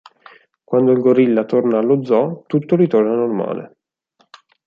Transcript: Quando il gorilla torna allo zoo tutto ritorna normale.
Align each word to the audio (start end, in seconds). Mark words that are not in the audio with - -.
Quando 0.63 0.91
il 0.93 0.99
gorilla 0.99 1.45
torna 1.45 1.77
allo 1.77 2.03
zoo 2.03 2.43
tutto 2.47 2.75
ritorna 2.75 3.13
normale. 3.13 3.75